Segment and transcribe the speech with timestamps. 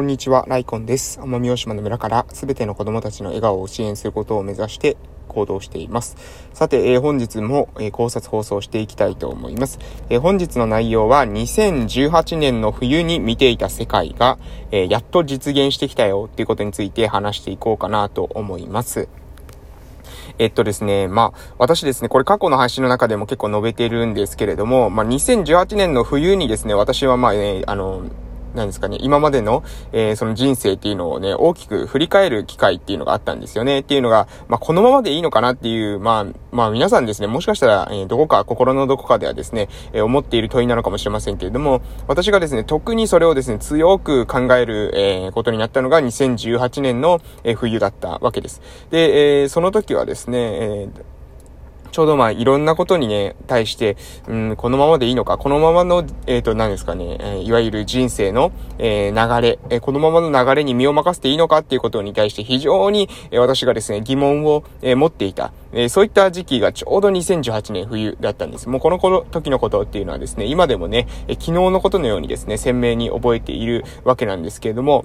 [0.00, 1.20] こんにちは、ライコンです。
[1.20, 4.96] 奄美大島の村からすべての子供たちの笑顔を支援することを目指して
[5.28, 6.16] 行動しています。
[6.54, 9.78] さて、えー、本日も、えー、考察放送していきたいと思います。
[10.08, 14.38] えー、本日の内容は2018年の冬に見ていた世界が、
[14.70, 19.06] えやっと実現してきたよっていうことについて話していこうかなと思います。
[20.38, 28.04] えっとですね、まあ、私ですね、これ過去の配信の中でも結構述べてるんですけれども、まあ、2018年の冬にですね、私はまあ、ね、あの、
[28.54, 29.62] なんですかね、今までの、
[29.92, 33.80] えー、その人生っていうのをね、大きく振り返る機会っていうのがあったんですよね。
[33.80, 48.60] っていうのが、まあ、このままでいいのかなっていう、まあ、まあ、皆さんですね、もしかしたら、えー、どこか、心のどこかではですね、えー、思っている問いなのかもしれませんけれども、私がですね、特にそれをですね、強く考える、えー、ことになったのが2018年の、えー、冬だったわけです。
[48.90, 51.19] で、えー、その時はですね、えー
[51.90, 53.96] ちょうどまあいろんなことにね、対して、
[54.28, 68.68] うん、このままでいいのか、このままの、えっ、ー、と、何ですかね、えー、いわゆる人生の、えー、流れ、えこのままの流れに身を任せていいのかっていうことに対して非常に、え私がですね、疑問を、え持っていた、えそういった時期がちょうど2018年冬だったんです。
[68.68, 75.04] もうこの頃、時のことっていうのはですね、今でもね、え昨日のことのようにですね、鮮明に覚えているわけなんですけれども、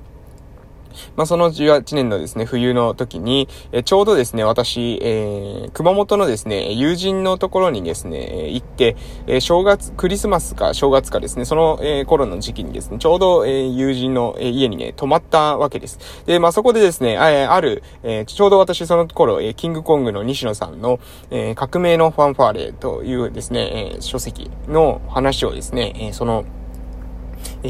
[1.16, 8.96] まあ、その18年のですね、冬の時に、えちょうどですね、私、えー、熊本のですね、友人のところにですね、行って、
[9.28, 16.00] え正月、クリスマスか正月かですね、その、え、頃の時期にですね、ちょうど、えー、友人の、え家にね、泊まったわけです。
[16.26, 21.00] で、まあ、そこでですね、あある、えちょうど私その頃、えキングコングの西野さんの、
[21.32, 26.46] え革命のファンファーレというですね、え書籍の話をですね、えその、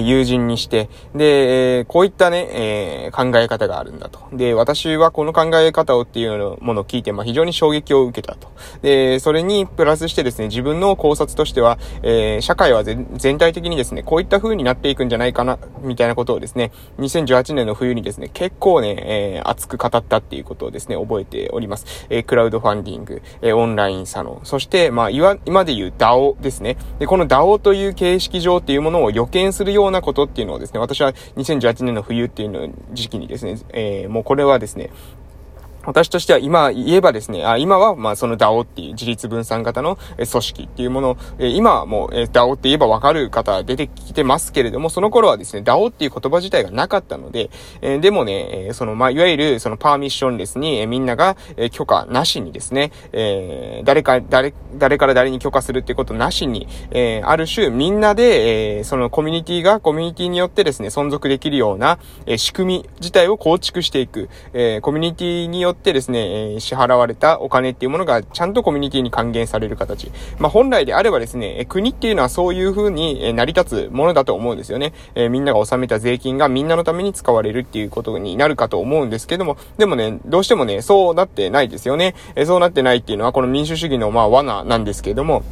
[0.04, 4.20] 友人にして、で、え、こういったね、えー、考え方があるんだと。
[4.34, 8.50] で、私はこの考え方をっていうものを聞いて、まあ、非常に衝撃を受けたと。
[8.82, 22.08] で、それにプラスしてですね、自分の考察としては、えー、社会は全体的にですね、こういった風になっていくんじゃないかな、みたいなことをですね、2018年の冬にですね、結構ね、えー、熱く語ったっていうことをですね、覚えております。
[22.10, 25.36] え、クラウドファンディング、え、オンラインサロン、そして、まあ、今
[25.66, 26.78] で言う DAO ですね。
[27.00, 34.92] で、この DAO という形式上っていうものを予見するようなことっていうのをですね、私は2018年の冬っていうの時期にですね、えー、もうこれはですね、
[35.86, 47.50] 私としては今言えばですね、あ今はまあその DAO っていう自立分散型の組織っていうもの、今はもう DAO って言えばわかる方出てきてますけれども、その頃はですね、DAO っていう言葉自体がなかったので、
[47.82, 51.38] えでもね、そのまあいわゆるそのパーミッションレスに、みんなが、
[51.72, 70.12] 許可なしにですね、え誰か、誰、誰から誰に許可するってことなしに、えある種みんなで、えそのコミュニティがコミュニティによってですね、存続できるような、え仕組み自体を構築していく、えコミュニティによってってですね、え支払われたお金っていうものがちゃんとコミュニティに還元される形。
[70.40, 74.94] まあ、本来であればですね、国っていうのはそういう風に成り立つものだと思うんですよね。
[75.14, 82.16] えー、みんなが納めた税金がみんなのために使われるっていうことになるかと思うんですけども、でもね、どうしてもね、そうなってないですよね。
[82.36, 85.44] えー、そうなってないっていうのはこの民主主義のまあ罠なんですけども、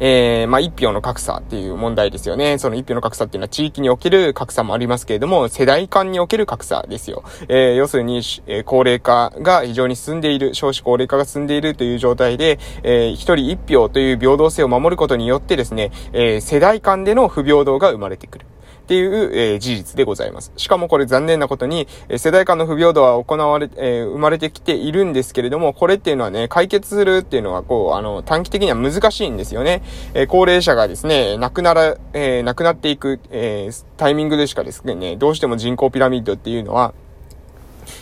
[0.00, 2.58] えー、まあ、一票の格差っていう問題ですよね。
[2.58, 7.22] その一票の格差っていうのは地域における格差もありますけれども、世代間における格差ですよ。
[7.48, 18.49] えー、要するに、えー、高齢化が非常に進んでいる、少子高齢化が進んでいるという状態で、えー、一人一票という平等性を守ることによってですね、えー、世代間での不平等が生まれてくる。
[18.90, 20.52] っていう、えー、事実でございます。
[20.56, 29.82] しかもこれ残念なことに、え、世代間の不平等は行われ、えー、生まれてきているんですけれども、これっていうのはね、解決するっていうのは、こう、あの、短期的には難しいんですよね。
[30.12, 36.92] え高齢者がですね、亡くなら、え亡くなっていく、えタイミングでしかですね、どうしても人口ピラミッドっていうのは、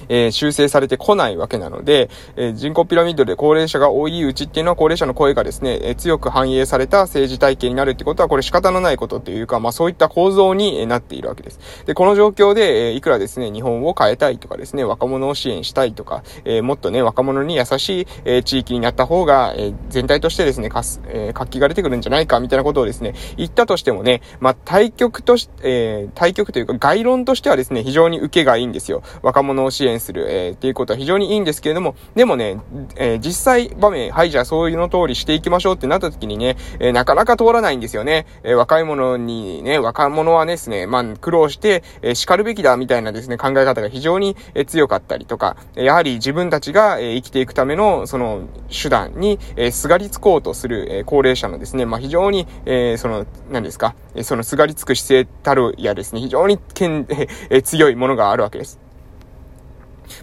[0.09, 11.59] えー、修正されてこないわけなので、えー、人口ピラミッドで高齢者が多いうちっていうのは高齢者の声がですね、えー、強く反映された政治体系になるってことはこれ仕方のないことっていうか、まあそういった構造になっているわけです。
[11.87, 29.02] で、この状況で、えいくらですね、日本を変えたいとかですね、若者を支援したいとか、えもっとね、若者に優しい、え地域になった方が、え全体としてですね、かす、え活気が出てくるんじゃないかみたいなことをですね、言ったとしてもね、まあ対局とし、え対局というか概論としてはですね、非常に受けがいいんですよ。
[29.23, 32.60] 若者を支援する、えー、っていうことは非常にいいんですけれども、でもね、
[32.96, 38.26] えー、実際場面、はい、じゃあそういうの通りしていきましょうってなった時にね、えー、なかなか通らないんですよね。
[38.42, 57.06] えー、若い者にね、若者はですね、まあ、苦労して、えー、叱るべきだみたいなですね、考え方が非常に、えー、強かったりとか、やはり自分たちが、えー、生きていくための、その、手段に、えー、すがりつこうとする、えー、高齢者のですね、まあ、非常に、えー、その、何ですか、えー、そのすがりつく姿勢たるやですね、非常に、けん、
[57.50, 58.88] えー、強いものがあるわけです。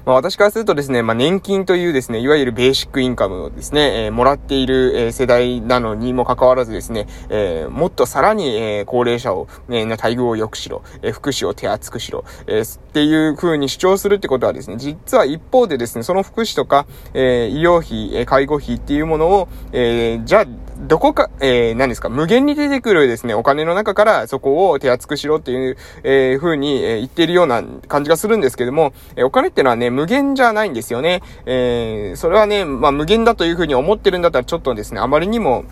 [0.05, 20.45] まあ私からするとですね、まあ年金というですね、いわゆるベーシックインカムをですね、えー、もらっている、えー、世代なのにもかかわらずですね、えー、もっとさらに、えー、高齢者を、えー、待遇を良くしろ、えー、福祉を手厚くしろ、えー、っていう風に主張するってことはですね、実は一方でですね、その福祉とか、えー、医療費、え介護費っていうものを、えー、じゃあ、
[20.87, 31.21] どこか、えー、何ですか、無限に出てくるですね、お金の中からそこを手厚くしろっていう、えー、風に、えー、言っているような感じがするんですけども、えー、お金ってのはね、無限じゃないんですよね。
[31.45, 35.65] えー、それはね、まあ無限だという風に思ってるんだったらちょっとですね、あまりにも、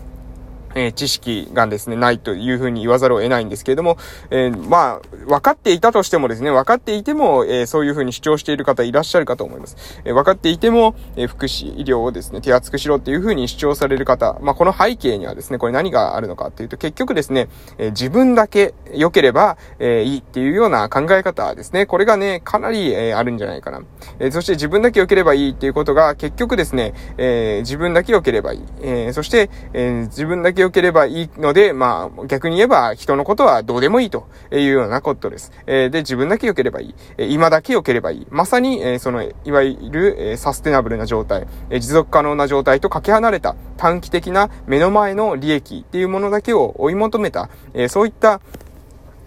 [0.74, 3.96] え、知識がですね、ないというふうに言わざるを得ないんですけれども、
[4.30, 9.76] えー、まあ、分かっていたとしてもですね、分かっていても、えー、そういうふうに主張している方いらっしゃるかと思います。
[10.04, 17.48] え分かっていても、え福祉、医療をですね、手厚くしろっていうふうに主張される方、まあ、この背景にはですね、これ何があるのかっていうと、結局ですね、
[17.78, 23.82] え自分だけ良ければ、えいいっていうような考え方ですね、これがね、かなり、えあるんじゃないかな。
[24.18, 28.62] えそして自分だけ良ければいいっていうことが、結局ですね、え自分だけ良ければいい。
[28.82, 35.52] えそして、え自分だけ良ければいいので、まあ、逆に言えば人のことはどうでもいいというようなことです。
[35.66, 36.94] えー、で、自分だけ良ければいい。
[37.16, 38.26] え、今だけ良ければいい。
[38.30, 48.40] まさに、えー、その、いわゆる、えー、サステナブルな状態、えー、持続可能な状態とかけ離れた短期的な目の前の利益っていうものだけを追い求めた、えー、そういった、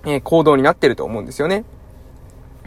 [0.06, 1.64] え、行動になってると思うんですよね。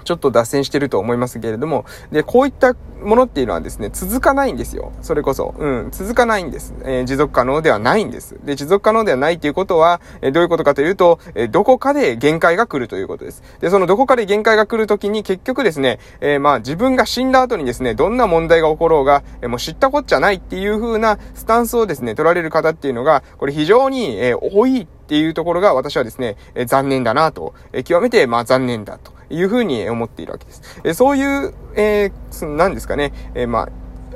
[0.04, 4.92] ちょっと脱線してると思いますけれども、で、こういったものっていうのはですね、続かないんですよ。
[5.02, 5.54] それこそ。
[5.58, 6.74] うん、続かないんです。
[6.82, 8.36] えー、持続可能ではないんです。
[8.44, 13.42] で、持続可能ではないということは、えー、どういうことかというと、えー、どこかで限界が来るということです。
[13.60, 29.19] で、そのどこかで限界が来るときに結局ですね、えまあ自分が死んだ後にですね、どんな問題が起ころうが、えもう知ったこっちゃないっていう風なスタンスをですね、取られる方っていうのが、これ非常に、え多いっていうところが私はですね、え残念だなと、え極めてまあ残念だと。
[29.30, 30.80] いうふうに思っているわけです。
[30.84, 33.68] えそういう、えー、何ですかね、えー、まあ、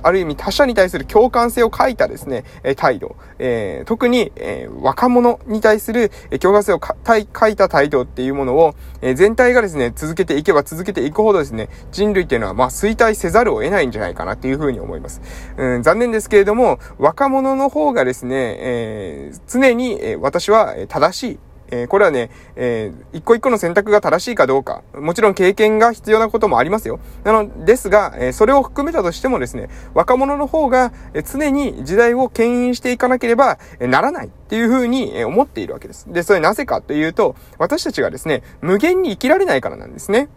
[0.04, 15.22] ある意味他者に対する共感性を書いたですね、え態度、えー、特に、えー、若者に対する、共感性を書いた態度っていうものを、えー、全体がですね、続けていけば続けていくほどですね、人類っていうのはまあ衰退せざるを得ないんじゃないかなっていうふうに思います。
[15.56, 21.38] うん、残念ですけれども、若者の方がですね、え常に、え私は正しい、
[21.68, 27.00] えー、これはね、えー、一個一個の選択が正しいかどうか、もちろん経験が必要なこともありますよ。
[27.24, 36.06] なのですが、えー、それを含めたとしてもですね、若者の方が、え常に時代を牽引していかなければ、えならないっていうふうに、え思っているわけです。
[36.12, 40.28] で、それなぜかというと、私たちがですね、無限に生きられないからなんですね。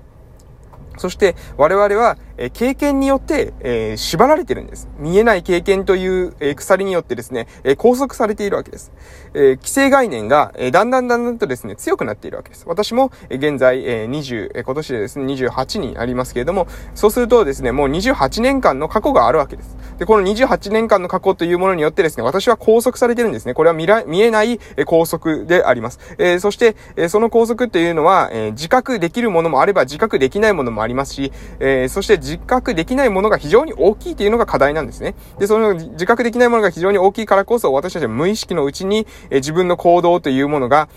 [0.97, 4.87] そして我々は、え経験によって、え、縛られてるんです。
[4.99, 8.91] 見えない経験という、え、鎖によってですね、え、拘束されているわけです。
[9.33, 12.63] えー、規制概念が、え、だんだんだんだんとですね、強くなっているわけです。
[12.67, 19.75] 私も、え、現在、え、20、え、今年でですね、28人ありますけれども、そうするとですね、もう28年間の過去があるわけです。
[19.97, 23.55] で、この28年間の過去というものによってですね、私は拘束されてるんですね。
[23.55, 25.99] これは見ら、見えない、拘束であります。
[26.19, 35.15] えー、そして、えー、その拘束っていうのは、えー、自覚できるものもあれば自覚できないものもありますし、え、そして自覚できないものが非常に大きいというのが課題なんですね。
[35.39, 40.89] で、その自覚できないものが非常に大きいからこそ、私たちは無意識のうちに、え、自分の行動というものが、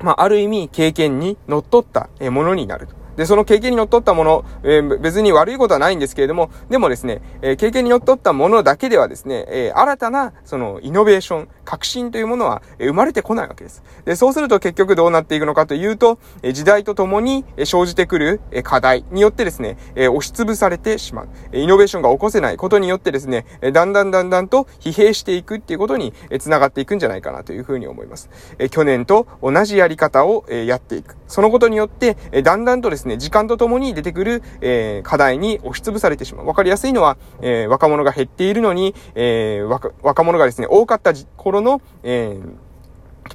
[0.00, 3.00] まあ、ある意味経験に則っったものになると。
[3.16, 13.84] で、その経験にのっったもの、えー、別に悪いことはないんですけれども、でもですね、えー、経験にのっったものだけではですね、えー、新たな、その、イノベーション、革新というものは、え生まれてこないわけです。
[14.04, 21.28] で、そうすると結局どうなっていくのかというと、え時代とともに、え生じてくる、え課題によってですね、え押しつぶされてしまう。
[21.52, 28.30] えイノベーションが起こせないことによってですね、えだんだんだんだんと疲弊していくっていうことに、え繋がっていくんじゃないかなというふうに思います。
[28.58, 31.16] え去年と同じやり方を、えやっていく。
[31.28, 36.46] そのことによって、えだんだんとですね、時間とともに出てくる、え課題に押しつぶされてしまう。
[36.46, 42.69] わかりやすいのは、え若者が減っているのに、え若者がですね、多かった頃の、えー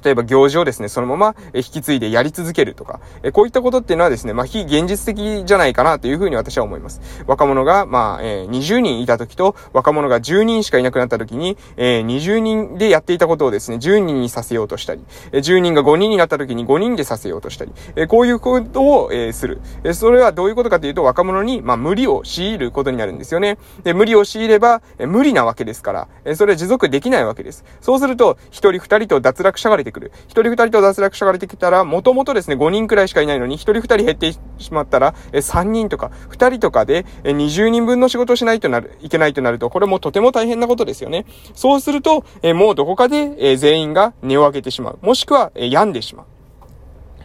[0.02, 3.00] 例えば行事をですね、そのまま引き継いでやり続けるとか、
[3.32, 7.00] こういったことっていうのはですね、まあ非現実的じゃないかなというふうに私は思います。
[7.26, 19.60] 若者が、まあ、えー、20人いた時と、若者が10人しかいなくなった時に、えー、20人でやっていたことをですね、10人にさせようとしたり、10人が5人になった時に5人でさせようとしたり、えこういうことを、え、する。
[19.84, 23.58] えそれはどういうことかというと、若者に、まあ、無理を強いることになるんですよね。
[23.82, 27.64] で、無理を強いれば、え無理なわけですから、えそれは持続できないわけです。
[27.80, 30.12] そうすると、1人2人と脱落者が出てくる。
[30.26, 34.40] 一人二人と脱落者が出てきたら、もともとですね、5人くらいしかいないのに、一人二人減ってし
[34.72, 41.24] まったら、え3人とか、2人とかで、え20人分の仕事をしないとなる、いけないとなると、これもとても大変なことですよね。
[41.54, 44.98] そうすると、えもうどこかで、え全員が根を上げてしまう。
[45.00, 46.26] もしくは、え病んでしまう。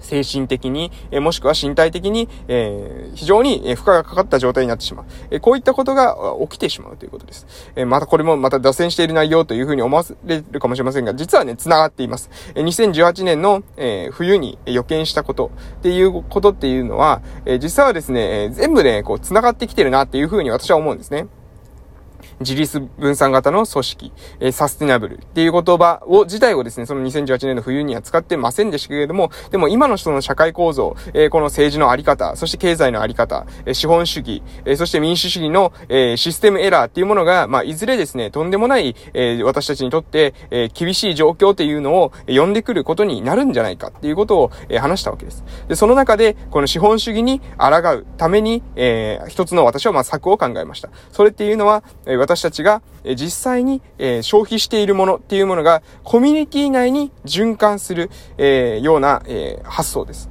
[0.01, 5.05] 精神的に、えもしくは身体的に、え、非常に負荷がかかった状態になってしまう。
[5.31, 7.47] えこういったことが起きてしまうということです。
[7.75, 12.29] えまたこれもまた脱線している内容というふうに思われるかもしれませんが、実はね、繋がっています。
[12.55, 21.27] え2018年の、え冬に予見したことっていうことっていうのは、え実はですね、全部ね、こう繋がってきてるなっていうふうに私は思うんですね。
[22.41, 45.43] 自立分散型の組織、えー、サステナブルっていう言葉を、自体をですね、その2018年の冬には使ってませんでしたけれども、でも今の人の社会構造、えー、この政治のあり方、そして経済のあり方、えー、資本主義、えそして民主主義の、えシステムエラーっていうものが、まあ、いずれですね、とんでもない、え私たちにとって、え厳しい状況っていうのを呼んでくることになるんじゃないかっていうことを、え話したわけです。
[45.67, 50.89] で、その中で、この資本主義に抗うために、え一つの私はまあ策を考えました。
[51.11, 53.81] それっていうのは、え私たちが実際に
[54.21, 58.09] 消費しているものっていうものがコミュニティ内に循環する
[58.81, 59.21] ような
[59.63, 60.29] 発想です。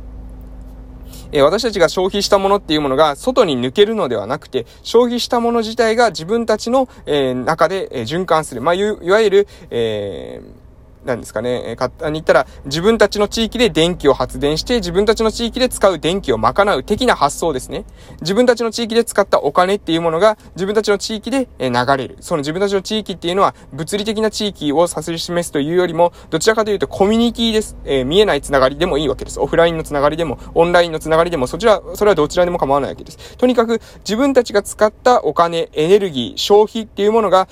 [1.33, 8.63] 私たちが消費したものっていうものが外に抜けるのではなくて、消費したもの自体が自分たちの中で循環する。
[8.63, 10.60] まあ、いわゆる、えー
[11.05, 17.85] なんですかね、え簡単に言ったら、自分たちの地域で電気を発電して、自分たちの地域で使う電気を賄う的な発想ですね。
[18.21, 22.19] 自分たちの地域で使ったお金っていうものが、自分たちの地域で流れる。
[22.21, 27.77] その自分たちの地域っていうのは、物理的な地域を指し示すというよりも、どちらかというとコミュニティです。
[27.85, 29.41] えー、見えないつながりでもいいわけです。
[29.41, 33.37] オフラインのつながりでも、オンラインのつながりでも、そちら、それはどちらでも構わないわけです。
[33.39, 37.49] とにかく、自分たちが使ったお金、エネルギー、消費っていうものが、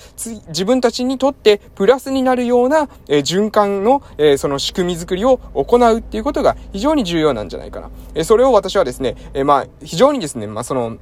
[0.48, 7.90] 自分たちにとってプラスになるような、えー、循環の、え、その仕組み作りを行うっていうことが非常に重要なんじゃないかな。
[8.14, 10.98] え、それを私はですね、え、まあ、非常にですね、まあ、その、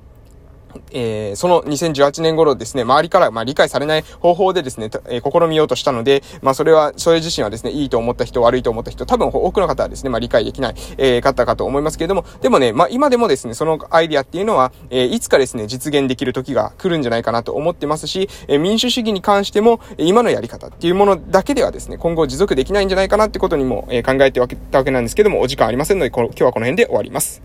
[0.90, 27.42] えー、その2018年頃ですね、周りから、まあ、理解されない方法でですね、えー、試みようとしたので、まあ、それは、それ自身はですね、いいと思った人、悪いと思った人、多分多くの方はですね、まあ、理解できない、えー、方かと思いますけれども、でもね、まあ、今でもですね、そのアイディアっていうのは、えー、いつかですね、実現できる時が来るんじゃないかなと思ってますし、えー、民主主義に関しても、今のやり方っていうものだけではですね、今後持続できないんじゃないかなってことにも、えー、考えてわけたわけなんですけども、お時間ありませんので、今日はこの辺で終わります。